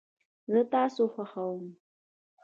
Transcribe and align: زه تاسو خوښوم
زه 0.51 0.59
تاسو 0.73 1.03
خوښوم 1.13 1.65